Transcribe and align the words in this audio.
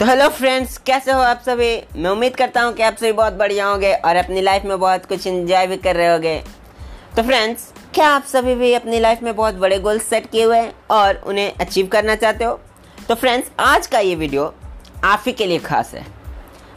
तो 0.00 0.04
hello 0.04 0.28
friends 0.28 0.76
कैसे 0.86 1.12
हो 1.12 1.20
आप 1.20 1.42
सभी? 1.42 1.68
मैं 1.96 2.10
उम्मीद 2.10 2.34
करता 2.36 2.62
हूँ 2.62 2.72
कि 2.74 2.82
आप 2.82 2.96
सभी 2.96 3.12
बहुत 3.12 3.32
बढ़िया 3.32 3.66
होंगे 3.66 3.92
और 3.94 4.16
अपनी 4.16 4.40
लाइफ 4.40 4.64
में 4.64 4.78
बहुत 4.80 5.06
कुछ 5.06 5.26
एंजॉय 5.26 5.66
भी 5.66 5.76
कर 5.76 5.96
रहे 5.96 6.08
होंगे। 6.08 6.36
तो 7.16 7.22
फ्रेंड्स 7.22 7.72
क्या 7.94 8.08
आप 8.08 8.24
सभी 8.24 8.54
भी 8.54 8.72
अपनी 8.74 9.00
लाइफ 9.00 9.22
में 9.22 9.34
बहुत 9.36 9.54
बड़े 9.54 9.78
गोल 9.78 9.98
सेट 10.00 10.30
किए 10.30 10.44
हुए 10.44 10.58
हैं 10.58 10.72
और 10.90 11.22
उन्हें 11.26 11.52
अचीव 11.52 11.86
करना 11.86 12.14
चाहते 12.14 12.44
हो? 12.44 12.60
तो 13.08 13.14
फ्रेंड्स 13.14 13.50
आज 13.60 13.86
का 13.86 13.98
ये 13.98 14.14
वीडियो 14.14 14.52
आप 15.04 15.22
ही 15.26 15.32
के 15.32 15.46
लिए 15.46 15.58
खास 15.60 15.94
है। 15.94 16.04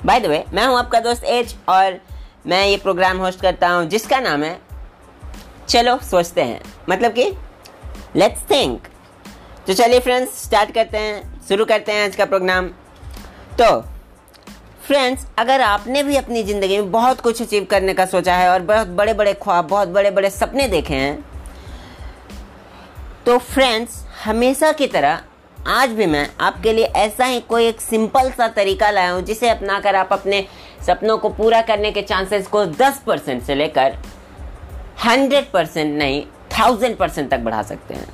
बाय 0.06 0.20
द 0.20 0.26
वे 0.26 0.44
मैं 0.54 0.66
हूँ 0.66 0.78
आपका 0.80 1.00
दोस्त 1.02 1.24
एज 1.26 1.56
और 1.70 2.00
मैं 2.48 2.66
ये 2.68 2.78
प्रोग्राम 2.78 3.18
होस्ट 3.18 3.42
करता 3.42 3.70
हूँ, 3.70 3.86
जिसका 3.86 4.20
नाम 4.20 4.44
है 4.44 4.60
चलो 5.68 6.00
सोचते 6.12 6.42
हैं। 6.42 6.62
मतलब 6.90 7.14
कि 7.14 7.32
लेट्स 8.16 8.50
थिंक 8.52 8.88
तो 9.68 9.74
चलिए 9.74 10.00
फ्रेंड्स 10.00 10.44
स्टार्ट 10.44 10.74
करते 10.74 10.98
हैं, 10.98 11.42
शुरू 11.48 11.66
करते 11.66 11.92
हैं 11.92 12.06
आज 12.06 12.16
का 12.16 12.26
प्रोग्राम 12.26 12.70
तो 13.60 13.66
फ्रेंड्स 14.88 15.26
अगर 15.38 15.62
आपने 15.62 16.02
भी 16.04 16.16
अपनी 16.16 16.44
ज़िंदगी 16.44 16.78
में 16.78 16.92
बहुत 16.92 17.22
कुछ 17.22 17.42
अचीव 17.42 17.66
करने 17.72 17.94
का 17.94 18.06
सोचा 18.06 18.36
है 18.36 18.50
और 18.50 18.62
बहुत 18.62 18.88
बड़े 18.88 19.14
बड़े 19.14 19.34
ख्वाब, 19.34 19.68
बहुत 19.68 19.88
बड़े 19.88 20.12
बड़े 20.12 20.30
सपने 20.30 20.68
देखे 20.68 20.94
हैं 20.94 21.26
तो 23.26 23.38
फ्रेंड्स 23.38 24.04
हमेशा 24.24 24.72
की 24.72 24.88
तरह 24.88 25.20
आज 25.68 25.90
भी 25.90 26.06
मैं 26.06 26.30
आपके 26.40 26.74
लिए 26.74 26.86
ऐसा 26.86 27.26
ही 27.26 27.40
कोई 27.42 27.68
एक 27.68 27.82
सिंपल 27.82 28.32
सा 28.32 28.48
तरीका 28.48 28.92
लाया 28.92 29.12
हूँ, 29.12 29.22
जिसे 29.22 29.50
अपना 29.50 29.80
कर 29.80 29.96
आप 29.96 30.14
अपने 30.14 30.46
सपनों 30.88 31.18
को 31.18 31.30
पूरा 31.32 31.62
करने 31.62 31.92
के 31.92 32.02
चांसेस 32.02 32.48
को 32.48 32.66
10 32.66 33.04
परसेंट 33.08 33.44
से 33.44 33.56
लेकर 33.56 33.98
100 35.06 35.44
परसेंट 35.54 35.98
नहीं 35.98 36.26
थाउज़ेंड 36.60 36.98
परसेंट 36.98 37.30
तक 37.32 37.40
बढ़ा 37.40 37.62
सकते 37.64 37.94
हैं। 37.94 38.08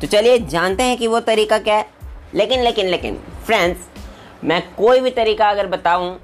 तो 0.00 0.06
चलिए, 0.06 0.38
जानते 0.38 0.82
हैं 0.82 0.96
कि 0.98 1.06
वो 1.06 1.20
तरीका 1.20 1.58
क्या 1.58 1.76
है। 1.76 1.86
लेकिन 2.34 2.62
लेकिन 2.62 2.86
लेकिन 2.86 3.20
फ्रेंड्स 3.46 3.86
मैं 4.44 4.74
कोई 4.74 5.00
भी 5.00 5.10
तरीका 5.10 5.48
अगर 5.50 5.66
बताऊँ 5.66 6.20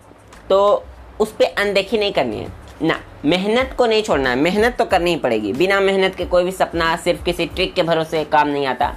तो 0.50 0.84
उस 1.20 1.32
पर 1.32 1.44
अनदेखी 1.44 1.98
नहीं 1.98 2.12
करनी 2.12 2.38
है। 2.38 2.48
ना, 2.82 3.00
मेहनत 3.24 3.74
को 3.78 3.86
नहीं 3.86 4.02
छोड़ना 4.02 4.30
है। 4.30 4.36
मेहनत 4.36 4.76
तो 4.78 4.84
करनी 4.84 5.10
ही 5.10 5.16
पड़ेगी। 5.16 5.52
बिना 5.52 5.80
मेहनत 5.80 6.14
के 6.14 6.24
कोई 6.24 6.44
भी 6.44 6.52
सपना, 6.52 6.96
सिर्फ़ 6.96 7.24
किसी 7.24 7.46
ट्रिक 7.46 7.74
के 7.74 7.82
भरोसे 7.82 8.24
काम 8.24 8.48
नहीं 8.48 8.66
आता। 8.66 8.94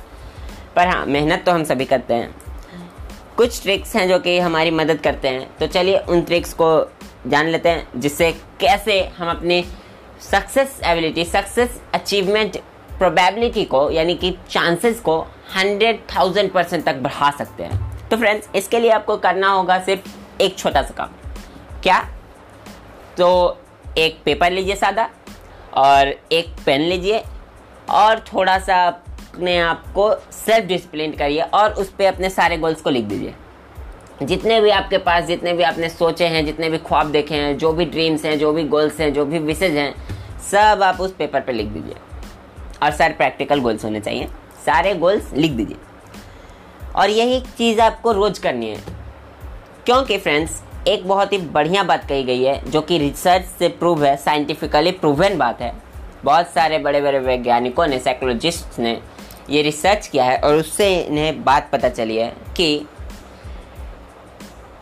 पर 0.76 0.88
हाँ 0.88 1.06
मेहनत 1.06 1.44
तो 1.46 1.52
हम 1.52 1.64
सभी 1.64 1.86
करते 1.86 2.14
हैं। 2.14 2.36
कुछ 3.38 3.62
ट्रिक्स 3.62 3.96
हैं 3.96 4.08
जो 4.10 4.20
कि 4.20 4.40
हमारी 4.40 4.72
मदद 4.72 5.00
करते 5.00 5.28
हैं। 5.28 5.58
तो 5.58 5.68
चलिए 5.68 5.98
उन 5.98 6.22
ट्रिक्स 6.22 6.54
को 6.54 6.92
जान 7.28 7.48
लेते 7.48 7.70
हैं, 7.70 7.88
जिससे 7.96 8.32
कैसे 8.32 9.02
हम 9.18 9.30
अपने 9.30 9.64
success 10.22 10.80
ability, 10.84 11.26
success 11.26 11.82
achievement 11.94 12.58
probability 12.98 13.66
को, 13.66 13.92
यानी 13.92 14.16
कि 14.16 14.38
चांसेस 14.50 15.00
को 15.00 15.20
हंड्रेड 15.56 16.00
थाउज़ेंड 16.16 16.52
परसेंट 16.52 16.86
तक 16.86 16.96
बढ़ा 16.96 17.32
सकते 17.32 17.64
हैं। 17.64 17.87
तो 18.12 18.18
फ्रेंड्स 18.18 18.50
इसके 18.56 18.80
लिए 18.80 18.92
आपको 18.92 19.18
करना 19.18 19.50
होगा 19.50 19.80
सिर्फ़ 19.80 20.18
एक 20.42 20.58
छोटा 20.58 20.82
सा 20.82 20.94
काम। 20.98 21.10
क्या? 21.84 22.06
तो 23.18 23.58
एक 23.98 24.20
पेपर 24.26 24.52
लीजिए 24.52 24.76
सादा 24.76 25.10
और 25.74 26.08
एक 26.32 26.56
पेन 26.66 26.82
लीजिए 26.82 27.24
और 27.90 28.20
थोड़ा 28.20 28.60
सा 28.60 28.88
अपने 28.88 29.60
आप 29.60 29.84
को 29.88 30.16
सेल्फ 30.32 30.66
डिसिप्लिन 30.66 31.12
करिए 31.12 31.42
और 31.42 31.72
उस 31.72 31.90
पर 31.90 32.06
अपने 32.06 32.30
सारे 32.30 32.58
गोल्स 32.58 32.82
को 32.82 32.90
लिख 32.90 33.06
दीजिए। 33.06 33.36
जितने 34.24 34.62
भी 34.62 34.70
आपके 34.70 34.98
पास, 34.98 35.24
जितने 35.24 35.54
भी 35.54 35.64
आपने 35.64 35.90
सोचे 35.90 36.28
हैं, 36.28 36.46
जितने 36.46 36.70
भी 36.70 36.78
ख्वाब 36.78 37.12
देखे 37.12 37.36
हैं, 37.36 37.58
जो 37.58 37.74
भी 37.74 37.86
ड्रीम्स 37.86 38.26
हैं, 38.26 38.40
जो 38.40 38.54
भी 38.54 38.64
गोल्स 38.64 39.00
हैं, 39.00 39.14
जो 39.14 39.26
भी 39.26 39.40
विशेज 39.40 39.76
हैं, 39.76 39.96
सब 40.52 40.84
आप 40.84 41.02
उस 41.02 41.14
पेपर 41.14 41.42
पर 41.42 41.54
लिख 41.54 41.68
दीजिए। 41.68 41.96
और 42.84 42.92
सारे 42.92 43.14
प्रैक्टिकल 43.14 43.60
गोल्स 43.60 43.86
होने 43.86 44.00
चाहिए। 44.00 44.26
सारे 44.66 44.96
गोल्स 44.96 45.34
लिख 45.34 45.52
दीजिए। 45.52 45.78
और 46.98 47.10
यही 47.10 47.40
चीज़ 47.58 47.82
आपको 47.82 48.12
रोज़ 48.12 48.42
करनी 48.42 48.70
है। 48.70 48.84
क्योंकि 49.86 50.18
फ्रेंड्स 50.18 50.62
एक 50.88 51.08
बहुत 51.08 51.34
ही 51.34 51.38
बढ़िया 51.38 51.84
बात 51.84 52.08
कही 52.10 52.24
गई 52.24 52.44
है, 52.44 52.70
जो 52.72 52.82
कि 52.82 52.98
रिसर्च 52.98 53.46
से 53.60 53.68
प्रूव 53.68 54.06
है 54.06 54.16
साइंटिफिकली 54.18 54.92
प्रूवन 54.92 55.38
बात 55.38 55.62
है। 55.62 55.74
बहुत 56.24 56.48
सारे 56.48 56.78
बड़े 56.80 57.02
बड़े 57.02 57.20
वैज्ञानिकों 57.20 57.88
ने 57.88 58.00
साइकोलॉजिस्ट 58.00 58.80
ने 58.80 59.02
ये 59.50 59.62
रिसर्च 59.62 60.08
किया 60.08 60.26
है 60.26 60.38
और 60.38 60.56
उससे 60.56 61.00
इन्हें 61.02 61.44
बात 61.44 61.70
पता 61.72 61.90
चली 61.90 62.18
है 62.18 62.34
कि 62.58 62.86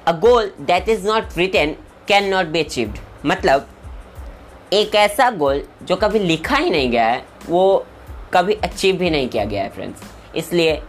a 0.08 0.12
goal 0.12 0.52
that 0.62 0.90
is 0.90 1.08
not 1.08 1.38
written 1.38 1.76
can 2.08 2.30
not 2.30 2.46
be 2.46 2.64
achieved 2.64 2.98
मतलब 3.26 3.68
एक 4.74 4.96
ऐसा 4.96 5.30
गोल 5.32 5.64
जो 5.84 5.96
कभी 5.96 6.20
लिखा 6.20 6.58
ही 6.58 6.70
नहीं 6.70 6.90
गया 6.92 7.08
है, 7.08 7.26
वो 7.50 7.86
कभी 8.34 8.54
अचीव 8.54 8.96
भी 8.96 9.10
नहीं 9.10 9.28
किया 9.30 9.46
गया 9.46 9.64
है 9.64 9.70
फ्रेंड्स 9.70 10.04
इसलिए 10.36 10.82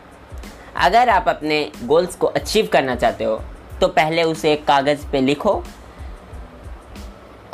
अगर 0.77 1.09
आप 1.09 1.29
अपने 1.29 1.61
गोल्स 1.85 2.17
को 2.17 2.27
अचीव 2.27 2.69
करना 2.73 2.95
चाहते 2.97 3.25
हो 3.25 3.41
तो 3.81 3.89
पहले 3.89 4.23
उसे 4.23 4.53
एक 4.53 4.65
कागज़ 4.67 5.07
पे 5.13 5.21
लिखो 5.21 5.63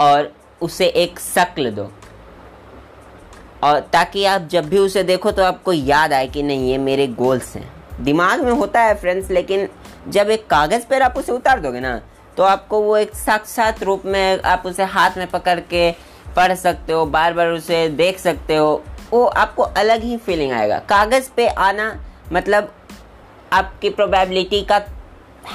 और 0.01 0.33
उसे 0.63 0.87
एक 0.87 1.19
शक्ल 1.21 1.71
दो। 1.71 1.91
और 3.65 3.81
ताकि 3.93 4.25
आप 4.25 4.47
जब 4.51 4.69
भी 4.69 4.79
उसे 4.79 5.03
देखो 5.03 5.31
तो 5.33 5.43
आपको 5.45 5.73
याद 5.73 6.13
आए 6.13 6.27
कि 6.27 6.43
नहीं, 6.43 6.71
ये 6.71 6.79
मेरे 6.79 7.07
गोल्स 7.07 7.55
हैं। 7.57 7.71
दिमाग 8.01 8.45
में 8.45 8.53
होता 8.53 8.81
है 8.81 8.95
फ्रेंड्स 8.95 9.31
लेकिन 9.31 9.69
जब 10.09 10.31
एक 10.31 10.47
कागज़ 10.47 10.87
पर 10.87 11.03
आप 11.03 11.19
उसे 11.19 11.33
उतार 11.33 11.61
दोगे 11.61 11.81
ना 11.81 12.01
तो 12.37 12.43
आपको 12.43 12.81
वो 12.81 12.97
एक 12.97 13.15
साक्षात 13.17 13.83
रूप 13.83 14.03
में 14.07 14.43
आप 14.43 14.63
उसे 14.67 14.85
हाथ 14.85 15.19
में 15.19 15.27
पकड़ 15.27 15.59
के 15.71 15.91
पढ़ 16.37 16.55
सकते 16.55 16.93
हो 16.93 17.05
बार 17.07 17.33
बार 17.33 17.49
उसे 17.49 17.89
देख 17.89 18.19
सकते 18.19 18.57
हो। 18.57 18.83
वो 19.11 19.25
आपको 19.25 19.63
अलग 19.63 20.03
ही 20.03 20.17
फीलिंग 20.17 20.53
आएगा। 20.53 20.79
कागज़ 20.89 21.29
पे 21.37 21.47
आना 21.49 21.95
मतलब 22.33 22.73
आपकी 23.53 23.91
प्रोबेबिलिटी 23.91 24.63
का 24.63 24.81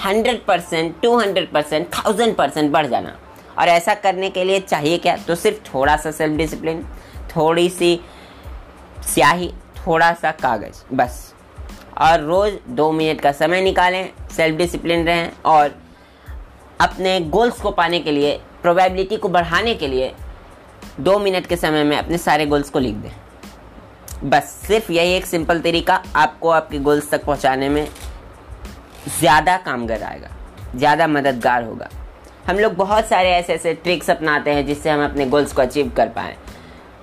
hundred 0.06 0.46
percent 0.46 1.02
two 1.02 1.18
hundred 1.18 1.52
percent 1.52 1.88
thousand 1.94 2.36
percent 2.36 2.72
बढ़ 2.72 2.86
जाना। 2.86 3.18
और 3.60 3.68
ऐसा 3.68 3.94
करने 3.94 4.30
के 4.30 4.44
लिए 4.44 4.60
चाहिए 4.60 4.98
क्या? 4.98 5.16
तो 5.18 5.36
सिर्फ़ 5.36 5.74
थोड़ा 5.74 5.96
सा 5.98 6.12
सेल्फ 6.12 6.38
डिसिप्लिन 6.38 6.84
थोड़ी 7.36 7.70
सी 7.70 8.00
स्याही 9.04 9.52
थोड़ा 9.78 10.14
सा 10.14 10.32
कागज़, 10.32 10.84
बस। 10.94 11.34
और 12.02 12.22
रोज़ 12.22 12.56
दो 12.68 12.92
मिनट 12.92 13.22
का 13.22 13.32
समय 13.32 13.62
निकालें 13.62 14.10
सेल्फ 14.32 14.58
डिसिप्लिन 14.58 15.06
रहें 15.06 15.32
और 15.46 15.76
अपने 16.82 17.20
गोल्स 17.20 17.62
को 17.62 17.72
पाने 17.72 18.00
के 18.00 18.12
लिए 18.12 18.40
प्रोबेबिलिटी 18.62 19.18
को 19.18 19.30
बढ़ाने 19.30 19.76
के 19.76 19.88
लिए 19.88 20.14
दो 21.00 21.18
मिनट 21.20 21.46
के 21.46 21.56
समय 21.56 21.84
में 21.84 21.98
अपने 21.98 22.18
सारे 22.18 22.46
गोल्स 22.46 22.70
को 22.70 22.80
लिख 22.80 22.96
दें। 22.96 23.12
बस 24.24 24.44
सिर्फ़ 24.68 24.92
यही 24.92 25.14
एक 25.14 25.26
सिंपल 25.26 25.60
तरीका 25.62 26.02
आपको 26.16 26.50
आपके 26.50 26.80
गोल्स 26.80 27.10
तक 27.10 27.26
पहुँचाने 27.26 27.70
में 27.70 27.88
ज़्यादा 29.20 29.58
कामगर 29.58 30.04
आएगा, 30.04 30.30
ज़्यादा 30.76 31.08
मददगार 31.08 31.64
होगा। 31.64 31.90
हम 32.48 32.60
लोग 32.60 32.74
बहुत 32.76 33.08
सारे 33.08 33.30
ऐसे 33.32 33.54
ऐसे 33.54 33.74
ट्रिक्स 33.76 34.10
अपनाते 34.10 34.52
हैं 34.52 34.66
जिससे 34.66 34.90
हम 34.90 35.04
अपने 35.06 35.26
गोल्स 35.26 35.54
को 35.54 35.62
अचीव 35.62 35.92
कर 35.98 36.10
पाएँ। 36.10 36.36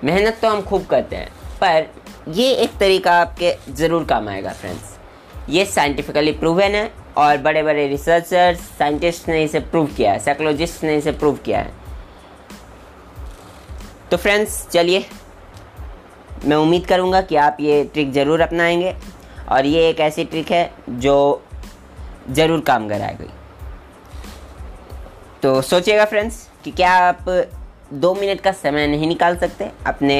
मेहनत 0.03 0.37
तो 0.41 0.49
हम 0.49 0.61
खूब 0.61 0.85
करते 0.85 1.15
हैं, 1.15 1.29
पर 1.61 1.87
ये 2.31 2.51
एक 2.53 2.77
तरीका 2.79 3.13
आपके 3.21 3.55
ज़रूर 3.71 4.05
काम 4.05 4.29
आएगा 4.29 4.51
फ्रेंड्स 4.51 4.93
ये 5.49 5.65
साइंटिफिकली 5.65 6.31
प्रूवन 6.33 6.75
है 6.75 6.91
और 7.17 7.37
बड़े 7.37 7.63
बड़े 7.63 7.87
रिसर्चर्स 7.87 8.59
साइंटिस्ट 8.77 9.27
ने 9.29 9.43
इसे 9.43 9.59
प्रूव 9.61 9.89
किया 9.97 10.11
है 10.11 10.19
साइकोलॉजिस्ट 10.19 10.83
ने 10.83 10.95
इसे 10.97 11.11
प्रूव 11.13 11.37
किया 11.45 11.59
है। 11.59 11.73
तो 14.11 14.17
फ्रेंड्स 14.17 14.65
चलिए 14.69 15.05
मैं 16.45 16.55
उम्मीद 16.57 16.85
करूँगा 16.87 17.21
कि 17.21 17.35
आप 17.35 17.57
ये 17.59 17.83
ट्रिक 17.83 18.11
ज़रूर 18.13 18.41
अपनाएँगे 18.41 18.95
और 19.51 19.65
ये 19.65 19.87
एक 19.89 19.99
ऐसी 19.99 20.23
ट्रिक 20.25 20.51
है 20.51 20.69
जो 20.89 21.43
ज़रूर 22.31 22.61
काम 22.61 22.87
कराएगी। 22.89 23.29
तो 25.43 25.61
सोचिएगा 25.61 26.05
फ्रेंड्स 26.05 26.47
कि 26.63 26.71
क्या 26.71 26.91
आप 26.99 27.25
दो 27.93 28.13
मिनट 28.15 28.41
का 28.41 28.51
समय 28.51 28.87
नहीं 28.87 29.07
निकाल 29.07 29.37
सकते 29.37 29.71
अपने 29.87 30.17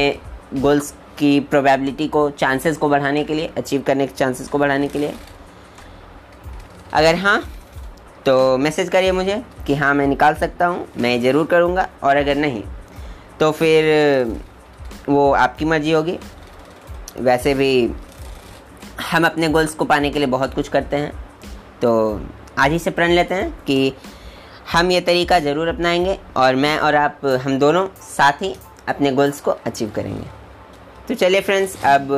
गोल्स 0.54 0.94
की 1.20 1.40
प्रोबेबिलिटी 1.40 2.08
को 2.08 2.30
चांसेस 2.30 2.78
को 2.78 2.90
बढ़ाने 2.90 3.24
के 3.24 3.34
लिए 3.34 3.52
अचीव 3.58 3.82
करने 3.82 4.08
के 4.08 4.14
चांसेस 4.14 4.48
को 4.48 4.58
बढ़ाने 4.58 4.88
के 4.88 5.00
लिए। 5.00 5.14
अगर 6.94 7.16
हाँ 7.16 7.42
तो 8.26 8.58
मैसेज 8.58 8.90
करिए 8.90 9.12
मुझे 9.12 9.42
कि 9.68 9.76
हाँ 9.76 9.94
मैं 9.94 10.08
निकाल 10.08 10.34
सकता 10.36 10.66
हूँ, 10.66 10.88
मैं 10.98 11.22
ज़रूर 11.22 11.46
करूँगा 11.46 11.88
और 12.04 12.18
अगर 12.18 12.36
नहीं 12.38 12.64
तो 13.40 13.52
फिर 13.52 13.84
वो 15.10 15.32
आपकी 15.34 15.66
मर्ज़ी 15.66 15.92
होगी। 15.92 16.18
वैसे 17.20 17.54
भी 17.54 17.92
हम 19.12 19.26
अपने 19.26 19.48
गोल्स 19.50 19.74
को 19.74 19.86
पाने 19.86 20.10
के 20.10 20.20
लिए 20.20 20.28
बहुत 20.28 20.54
कुछ 20.54 20.68
करते 20.68 20.96
हैं। 20.96 21.12
तो 21.82 22.22
आज 22.60 22.72
ही 22.72 22.80
से 22.80 22.92
प्रण 22.92 23.12
लेते 23.12 23.36
हैं 23.36 23.50
कि 23.66 23.94
हम 24.72 24.92
ये 24.92 25.02
तरीका 25.02 25.40
ज़रूर 25.40 25.68
अपनाएँगे 25.68 26.18
और 26.38 26.56
मैं 26.56 26.78
और 26.80 26.96
आप, 26.96 27.20
हम 27.44 27.60
दोनों 27.60 27.88
साथ 28.02 28.42
ही 28.42 28.56
अपने 28.88 29.12
गोल्स 29.12 29.42
को 29.42 29.52
अचीव 29.52 29.92
करेंगे। 29.96 30.28
तो 31.08 31.16
चलिए 31.16 31.42
फ्रेंड्स 31.42 31.84
अब 31.84 32.12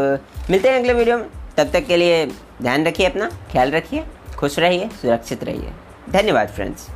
मिलते 0.50 0.69
हैं 0.69 0.80
अगले 0.80 0.94
वीडियो 0.94 1.18
में। 1.18 1.25
तब 1.57 1.72
तक 1.72 1.86
के 1.86 1.98
लिए 1.98 2.25
ध्यान 2.62 2.86
रखिए 2.86 3.06
अपना, 3.06 3.30
ख्याल 3.51 3.72
रखिए, 3.72 4.04
खुश 4.38 4.60
रहिए, 4.60 4.89
सुरक्षित 5.01 5.44
रहिए। 5.44 5.72
धन्यवाद 6.10 6.48
फ्रेंड्स 6.48 6.88